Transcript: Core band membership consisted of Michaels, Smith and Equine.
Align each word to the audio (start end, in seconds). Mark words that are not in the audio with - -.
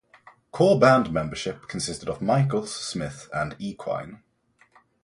Core 0.51 0.79
band 0.79 1.13
membership 1.13 1.67
consisted 1.67 2.09
of 2.09 2.23
Michaels, 2.23 2.75
Smith 2.75 3.29
and 3.31 3.55
Equine. 3.59 4.23